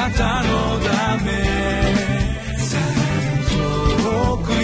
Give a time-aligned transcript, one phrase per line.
[0.00, 1.30] なたのため
[3.50, 4.56] 遠くよ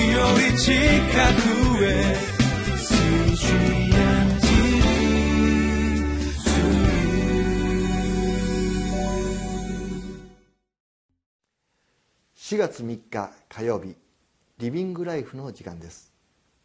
[0.51, 2.17] り近くへ
[12.35, 13.95] 4月3日火曜日
[14.57, 16.15] リビングライフの時間です。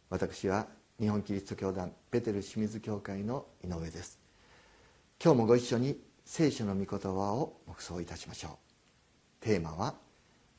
[0.08, 0.66] 私は
[0.98, 4.18] 日本キリスト教団ベテル清水教会の井上です。
[5.22, 9.44] 今日もご一緒に聖書の御言葉を黙想いたしましょう。
[9.44, 9.94] テーマは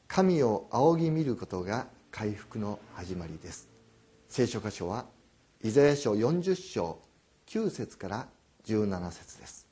[0.08, 3.70] 神を仰ぎ見ることが回復の始まりです。
[4.28, 5.06] 聖書箇所は
[5.64, 7.00] イザヤ書40章
[7.48, 8.28] 9節から
[8.66, 9.68] 17節です。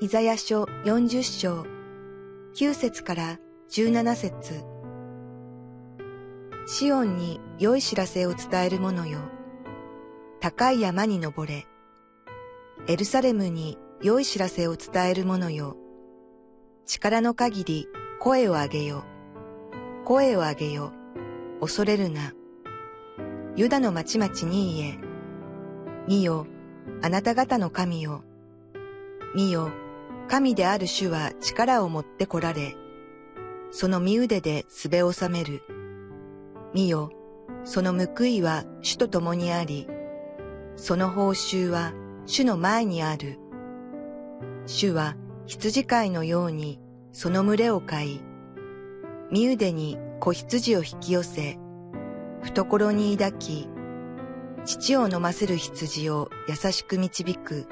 [0.00, 1.64] イザヤ書40章
[2.54, 3.38] 9節から
[3.70, 4.71] 17節。
[6.64, 9.18] シオンに良い知らせを伝える者よ。
[10.40, 11.66] 高い山に登れ。
[12.86, 15.76] エルサレムに良い知らせを伝える者よ。
[16.86, 17.88] 力の限り
[18.20, 19.04] 声を上げよ。
[20.04, 20.92] 声を上げよ。
[21.60, 22.32] 恐れるな。
[23.56, 24.98] ユダの町々に言え。
[26.06, 26.46] 見よ、
[27.02, 28.22] あなた方の神よ。
[29.34, 29.70] 見よ、
[30.28, 32.76] 神である主は力を持って来られ、
[33.70, 35.62] その身腕で術を収める。
[36.74, 37.10] 見よ、
[37.64, 39.88] その報いは主と共にあり、
[40.76, 41.92] その報酬は
[42.26, 43.38] 主の前にある。
[44.66, 46.80] 主は羊飼いのように
[47.12, 48.20] その群れを飼い、
[49.30, 51.58] 身腕に子羊を引き寄せ、
[52.42, 53.68] 懐に抱き、
[54.64, 57.66] 乳を飲ませる羊を優しく導く。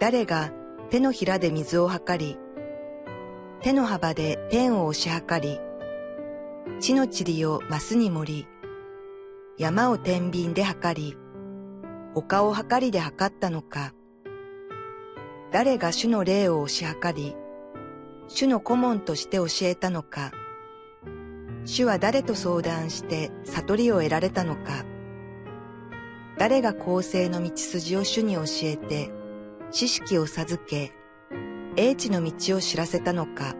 [0.00, 0.52] 誰が
[0.90, 2.38] 手のひらで水を測り、
[3.60, 5.60] 手の幅で天を押し測り、
[6.80, 8.46] 地の塵をマスに盛り、
[9.56, 11.16] 山を天秤で測り、
[12.14, 13.92] 丘を測りで測ったのか、
[15.50, 17.34] 誰が主の霊を押し測り、
[18.28, 20.30] 主の顧問として教えたのか、
[21.64, 24.84] 主は誰と相談して悟りを得られたのか、
[26.38, 29.10] 誰が公正の道筋を主に教えて、
[29.72, 30.92] 知識を授け、
[31.76, 33.54] 英知の道を知らせたのか。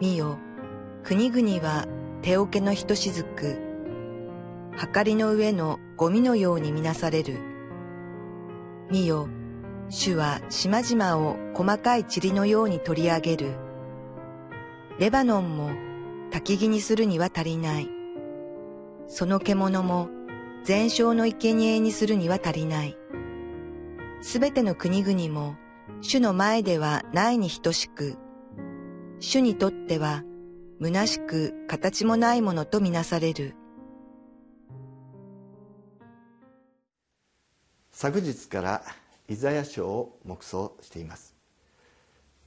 [0.00, 0.38] 見よ、
[1.04, 1.86] 国々は
[2.22, 3.58] 手桶のひとしずく、
[4.74, 7.38] はかりの上のゴミのようにみなされる。
[8.90, 9.28] 見よ、
[9.90, 13.52] 主は島々を細かい塵のように取り上げる。
[14.98, 15.72] レバノンも
[16.30, 17.90] 焚き木にするには足りない。
[19.06, 20.08] その獣も
[20.64, 22.96] 全焼の生贄にするには足りない。
[24.22, 25.56] すべての国々も
[26.00, 28.16] 主の前ではないに等しく、
[29.20, 30.22] 主にとっては
[30.84, 33.54] 虚しく形もないものとみなされる。
[37.90, 38.82] 昨日から
[39.26, 41.34] イザヤ書を黙想しています。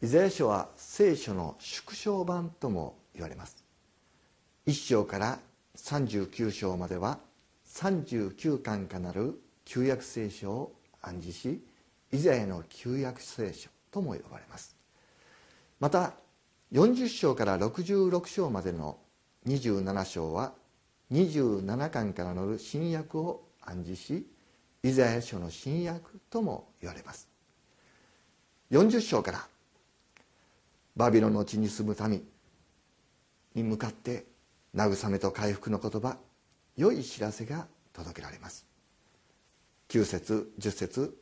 [0.03, 3.65] イザヤ書は聖書の縮小版とも言われます。
[4.67, 5.39] 1章から
[5.75, 7.17] 39章までは
[7.65, 11.65] 39巻かなる旧約聖書を暗示し
[12.11, 14.75] イザヤの旧約聖書とも呼ばれます。
[15.79, 16.13] また
[16.73, 18.97] 40章から66章までの
[19.47, 20.53] 27章は
[21.11, 24.27] 27巻から乗る新約を暗示し
[24.83, 27.29] イザヤ書の新約とも言われます。
[28.71, 29.47] 40章から
[30.97, 32.27] バビロの地に住む民
[33.55, 34.25] に向かって
[34.75, 36.17] 慰めと回復の言葉
[36.75, 38.67] 良い知らせが届けられます。
[39.87, 41.17] 9節10節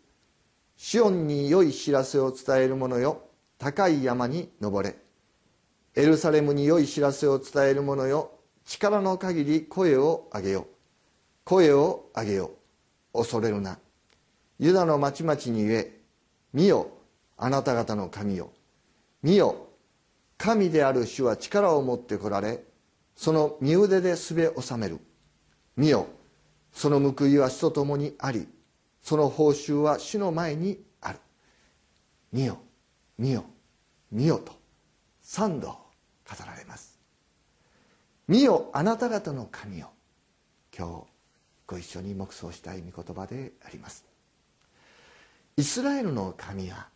[0.75, 3.21] シオンに良い知らせを伝える者よ
[3.59, 5.04] 高い山に登れ。
[5.95, 8.31] エルサレムに良い知らせを伝える者よ。
[8.65, 10.67] 力の限り声を上げよ
[11.45, 12.51] 声を上げよ
[13.13, 13.79] 恐れるな。
[14.59, 16.01] ユダの町々に言え。
[16.51, 16.89] 見よ
[17.37, 18.51] あなた方の神よ。
[19.23, 19.67] 見よ
[20.37, 22.63] 神である主は力を持ってこられ。
[23.15, 24.99] その身腕で術収める。
[25.77, 26.07] 見よ
[26.73, 28.49] その報いは主と共にあり。
[29.01, 31.19] その報酬は主の前にある。
[32.33, 32.57] 見よ
[33.17, 33.45] 見よ
[34.11, 34.51] 見よと。
[35.21, 35.84] 三度
[36.29, 36.99] 語られます。
[38.27, 39.91] 見よあなた方の神よ。
[40.77, 41.15] 今日
[41.67, 44.05] ご一緒に黙想したい御言葉であります。
[45.57, 46.87] イスラエルの神は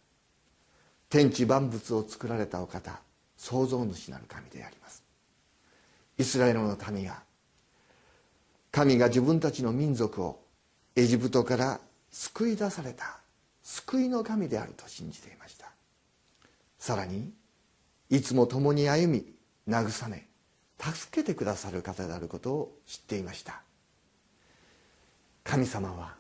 [1.10, 3.00] 天地万物を作られたお方
[3.38, 5.04] 創造主なる神であります。
[6.18, 7.24] イスラエルの民が
[8.72, 10.42] 神が自分たちの民族を
[10.96, 11.80] エジプトから
[12.12, 13.20] 救い出された
[13.64, 15.72] 救いの神であると信じていました。
[16.78, 17.32] さらに
[18.10, 19.26] いつも共に歩み
[19.68, 20.28] 慰め
[20.80, 23.62] 助けてくださる方であることを知っていました。
[25.44, 26.16] 神様は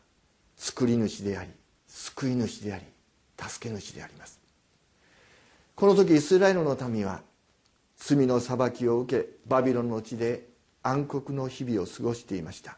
[0.57, 1.49] 作り主であり
[1.87, 2.83] 救い主であり
[3.37, 4.39] 助け主であります。
[5.75, 7.21] この時イスラエルの民は
[7.95, 10.47] 罪の裁きを受けバビロンの地で
[10.83, 12.77] 暗黒の日々を過ごしていました。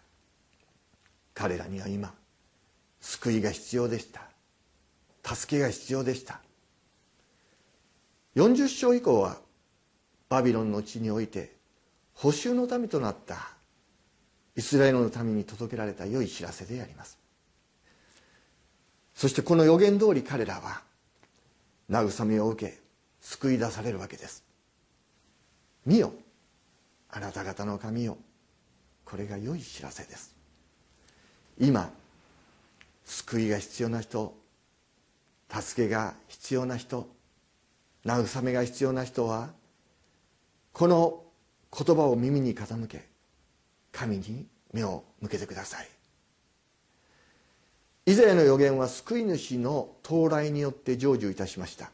[1.34, 2.14] 彼らには今
[3.00, 4.22] 救いが必要でした。
[5.24, 6.42] 助けが必要でした。
[8.36, 9.38] 40章以降は
[10.30, 11.56] バビロンの地において
[12.14, 13.50] 補修の民となった
[14.56, 17.18] イスラエルの民に届けられた良い知らせであります。
[19.14, 20.82] そしてこの予言通り彼らは
[21.90, 22.80] 慰めを受け
[23.20, 24.44] 救い出されるわけです。
[25.86, 26.14] 見よ
[27.10, 28.18] あなた方の神よ。
[29.04, 30.36] これが良い知らせです。
[31.60, 31.92] 今
[33.04, 34.34] 救いが必要な人
[35.50, 37.10] 助けが必要な人
[38.06, 39.50] 慰めが必要な人は
[40.74, 41.24] この
[41.72, 43.08] 言葉を耳に傾け
[43.92, 45.88] 神に目を向けてください。
[48.06, 51.92] 以前の予言は救い主の到来によって成就いたしました。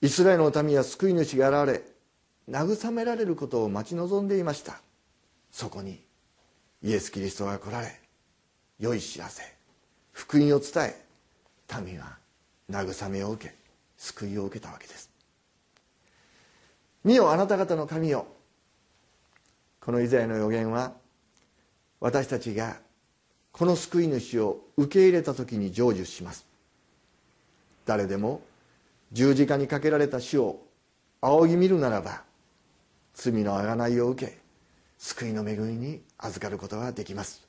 [0.00, 1.82] イスラエルの民は救い主が現れ
[2.48, 4.80] 慰められることを待ち望んでいました。
[5.50, 6.04] そこに
[6.82, 8.00] イエス・キリストが来られ
[8.78, 9.42] 良い知らせ
[10.12, 11.04] 福音を伝え
[11.82, 12.18] 民は
[12.70, 13.63] 慰めを受け
[13.96, 15.10] 救いを受けたわけです。
[17.04, 18.26] 見よあなた方の神よ。
[19.80, 20.94] このイザヤの予言は
[22.00, 22.78] 私たちが
[23.52, 26.46] この救い主を受け入れた時に成就します。
[27.84, 28.40] 誰でも
[29.12, 30.60] 十字架にかけられた死を
[31.20, 32.22] 仰ぎ見るならば
[33.14, 34.38] 罪の贖いを受け
[34.98, 37.46] 救いの恵みに預かることができます。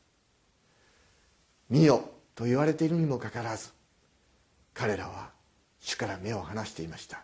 [1.69, 3.71] 見よと言われているにもかかわらず
[4.73, 5.34] 彼らは
[5.85, 7.23] 主から目を離していました。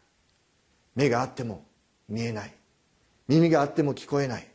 [0.93, 1.65] 目があっても
[2.07, 2.53] 見えない。
[3.27, 4.47] 耳があっても聞こえない。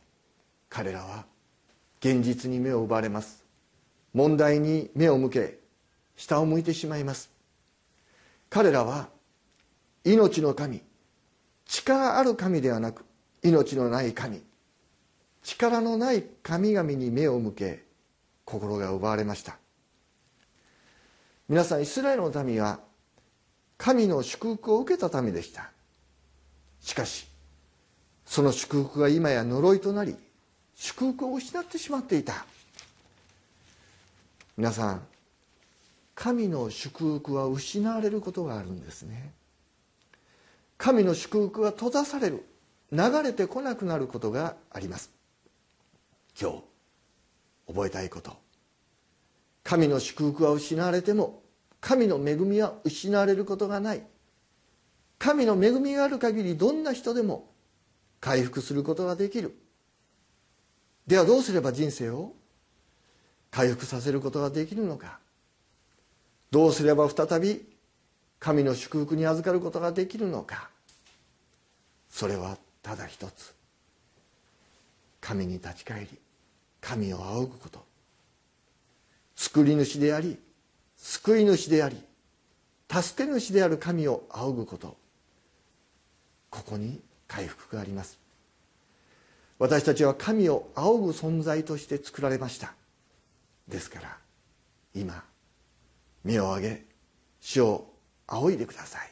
[0.69, 1.25] 彼らは
[1.99, 3.43] 現実に目を奪われます。
[4.13, 5.59] 問題に目を向け
[6.15, 7.29] 下を向いてしまいます。
[8.49, 9.09] 彼らは
[10.05, 10.81] 命の神。
[11.65, 13.03] 力ある神ではなく
[13.43, 14.41] 命のない神。
[15.43, 17.83] 力のない神々に目を向け
[18.45, 19.57] 心が奪われました。
[21.49, 22.87] 皆さんイスラエルの民は
[23.87, 25.69] 神の祝福を受けた民でした。
[26.81, 27.25] しかし
[28.25, 30.17] その祝福が今や呪いとなり
[30.75, 32.45] 祝福を失ってしまっていた。
[34.57, 35.01] 皆さん
[36.15, 39.31] 神の祝福は失われることがあるんですね。
[40.77, 42.43] 神の祝福が閉ざされる
[42.91, 45.11] 流れてこなくなることがあります。
[46.37, 46.63] 今日
[47.69, 48.35] 覚えたいこと。
[49.63, 51.46] 神の祝福は失われても
[51.79, 54.03] 神の恵みは失われることがない。
[55.19, 57.51] 神の恵みがある限りどんな人でも
[58.19, 59.57] 回復することができる。
[61.05, 62.33] ではどうすれば人生を
[63.49, 65.19] 回復させることができるのか。
[66.51, 67.65] どうすれば再び
[68.39, 70.69] 神の祝福に預かることができるのか。
[72.09, 73.53] それはただ一つ。
[75.19, 76.07] 神に立ち返り
[76.79, 77.85] 神を仰ぐこと。
[79.35, 80.39] 救い主であり
[80.97, 82.01] 救い主であり
[82.89, 84.97] 助け主である神を仰ぐこと。
[86.49, 88.17] ここに回復があります。
[89.59, 92.73] 私たちは神を仰ぐ存在として作られました。
[93.67, 94.17] ですから
[94.95, 95.23] 今
[96.23, 96.85] 目を上げ
[97.41, 97.93] 主を
[98.27, 99.11] 仰いでください。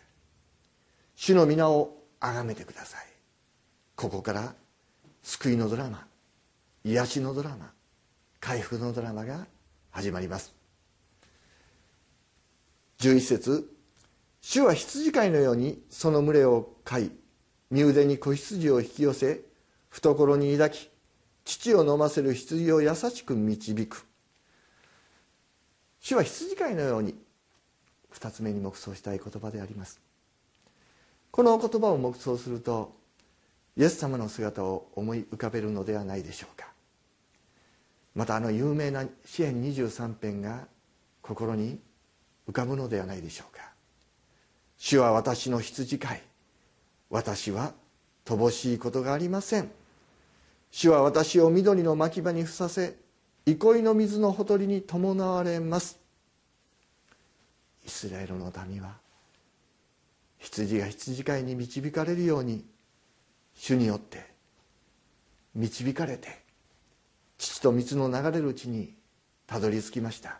[1.15, 3.05] 主の皆を崇めてください。
[3.95, 4.53] ここから
[5.21, 6.07] 救いのドラマ
[6.83, 7.71] 癒しのドラマ
[8.39, 9.45] 回復のドラマが
[9.91, 10.54] 始まります。
[12.99, 13.69] 11節。
[14.41, 17.11] 主は羊飼いのようにその群れを飼い
[17.71, 19.41] 身腕に子羊を引き寄せ
[19.89, 20.89] 懐に抱き
[21.45, 24.05] 乳を飲ませる羊を優しく導く。
[25.99, 27.15] 主は羊飼いのように
[28.11, 29.99] 二つ目に黙想したい言葉であります。
[31.31, 32.95] この言葉を黙想すると
[33.75, 36.67] イエス様の姿を思い浮かべるのではないでしょうか。
[38.13, 40.67] またあの有名な詩篇23編が
[41.21, 41.79] 心に
[42.47, 43.71] 浮かぶのではないでしょうか。
[44.77, 46.23] 主は私の羊飼い。
[47.09, 47.73] 私は
[48.25, 49.71] 乏しいことがありません。
[50.71, 52.95] 主は私を緑の牧場にふさせ
[53.45, 55.99] 憩いの水のほとりに伴われます。
[57.85, 58.97] イスラエルの民は
[60.39, 62.65] 羊が羊飼いに導かれるように
[63.53, 64.25] 主によって
[65.53, 66.43] 導かれて
[67.37, 68.93] 父と水の流れるうちに
[69.47, 70.39] たどり着きました。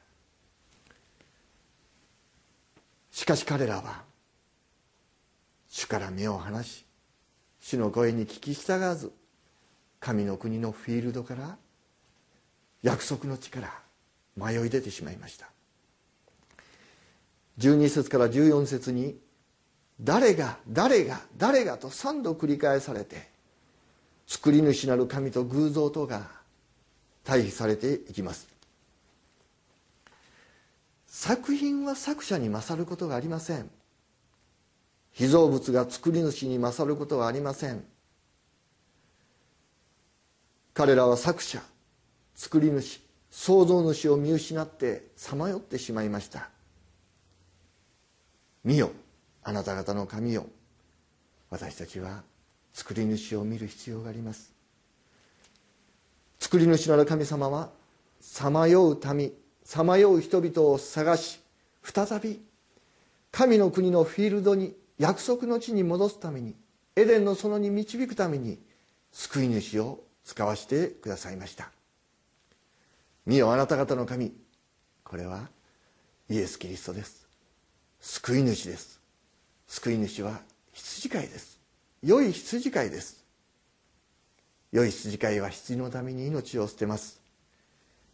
[3.16, 4.04] しかし彼らは
[5.70, 6.86] 主から目を離し
[7.62, 9.14] 主の声に聞き従わず
[10.02, 11.56] 神の国のフィールドから
[12.84, 13.74] 約束の地から
[14.36, 15.48] 迷い出てしまいました。
[17.58, 19.18] 12節から14節に
[20.02, 23.30] 「誰が誰が誰が」と3度繰り返されて
[24.28, 26.30] 作り主なる神と偶像とが
[27.24, 28.55] 対比されていきます。
[31.18, 33.72] 作品は作者に勝ることがありません。
[35.14, 37.86] 被造物が作り主に勝ることはありません。
[40.74, 41.62] 彼らは作者
[42.36, 43.00] 作り主
[43.32, 46.50] 創造主を見失ってさまよってしまいました。
[48.66, 48.92] 見よ
[49.42, 50.46] あなた方の神よ。
[51.50, 52.24] 私たちは
[52.74, 54.52] 作り主を見る必要があります。
[56.42, 57.70] 作り主なる神様は
[58.20, 59.32] さまよう民。
[59.66, 61.42] さまよう人々を探し
[61.84, 62.40] 再び
[63.32, 66.56] 神の国のフィールドに約束の地に戻すために
[66.96, 68.60] エデンの園に導くために
[69.12, 71.70] 救い主を使わせてくださいました。
[73.26, 74.32] 見よあなた方の神。
[75.04, 75.50] これは
[76.30, 77.28] イエス・キリストです。
[78.00, 79.02] 救い主です。
[79.68, 80.42] 救い主は
[80.72, 81.60] 羊飼いです。
[82.04, 83.26] 良い羊飼いです。
[84.72, 87.25] 良い羊飼いは羊のために命を捨てます。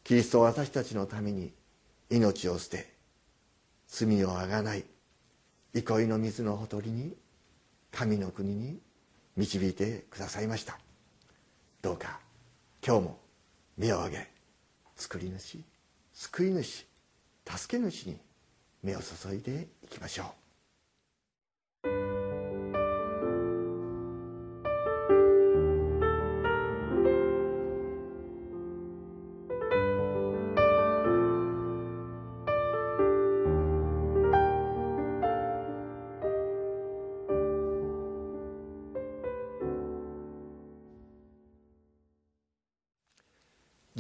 [0.04, 1.54] キリストは私たちのために
[2.10, 2.92] 命を捨て
[3.88, 4.86] 罪をあがない
[5.74, 7.16] 憩いの水のほとりに
[7.92, 8.80] 神の国に
[9.38, 10.80] 導いてくださいました。
[11.82, 12.20] どうか
[12.86, 13.20] 今日も
[13.78, 14.28] 目を上げ
[14.96, 15.64] 作り主
[16.14, 16.86] 救い主
[17.46, 18.18] 助け主に
[18.84, 20.41] 目を注いでいきましょう。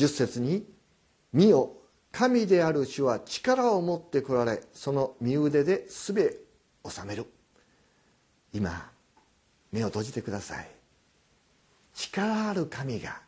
[0.01, 0.67] 10節に
[1.31, 1.77] 「見よ
[2.11, 6.47] 神である主は力を持ってこられその身腕で術
[6.83, 7.25] を治める」
[8.51, 8.91] 今
[9.71, 10.69] 目を閉じてください。
[11.93, 13.21] 力ある神が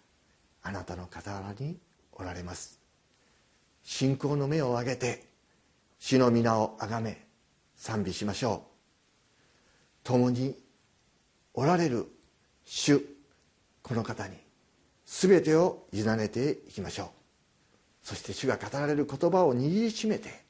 [0.63, 1.77] あなたの傍らに
[2.13, 2.79] おられます。
[3.83, 5.27] 信仰の目を上げて
[5.99, 7.27] 主の皆をあがめ
[7.75, 8.69] 賛美しましょう。
[10.03, 10.59] 共に
[11.53, 12.07] おられる
[12.65, 13.05] 主
[13.83, 14.42] この方に
[15.15, 17.07] 全てを委ねていきましょう。
[18.01, 20.43] そして主が語られる言葉を握りしめて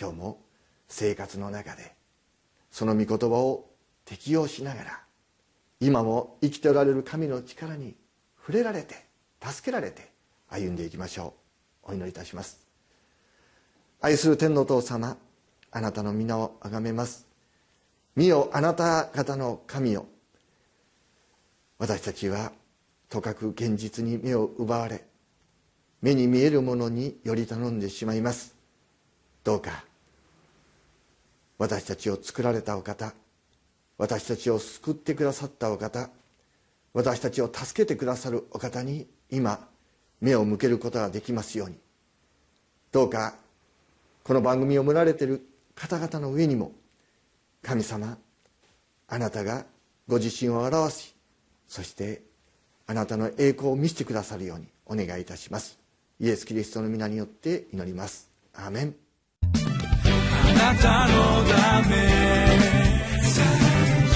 [0.00, 0.40] 今日も
[0.88, 1.92] 生活の中で
[2.70, 3.68] その御言葉を
[4.04, 5.00] 適用しながら
[5.80, 7.96] 今も生きておられる神の力に
[8.38, 8.94] 触れられて
[9.42, 10.12] 助けられて
[10.48, 11.34] 歩んでいきましょ
[11.84, 11.90] う。
[11.90, 12.60] お祈りいたします。
[14.00, 15.16] 愛する天の父様
[15.72, 17.26] あなたの皆をあがめます。
[18.14, 20.06] 見よあなた方の神よ。
[21.78, 22.52] 私たちは
[23.10, 25.04] とかく現実に目を奪われ
[26.00, 28.54] 目に見えるものにより頼んでしまいます。
[29.44, 29.84] どうか
[31.58, 33.12] 私たちを作られたお方
[33.98, 36.08] 私たちを救ってくださったお方
[36.94, 39.68] 私たちを助けてくださるお方に今
[40.20, 41.76] 目を向けることができますように。
[42.92, 43.34] どうか
[44.22, 46.72] この番組を見られている方々の上にも
[47.62, 48.18] 神様
[49.08, 49.66] あなたが
[50.06, 51.14] ご自身を表し
[51.66, 52.29] そして
[52.90, 55.78] あなたの栄光を見せてくださるようにお願いいたします。
[56.18, 58.28] イエス・キリストの皆によって祈ります。
[58.52, 58.96] アーメン。
[59.44, 59.46] あ
[60.52, 61.94] なたのため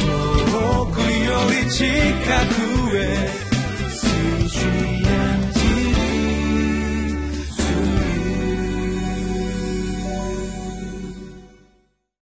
[0.00, 1.06] 遠くよ
[1.62, 1.84] り近
[2.90, 3.44] くへ